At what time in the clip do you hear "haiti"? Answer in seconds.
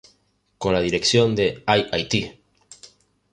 1.91-2.33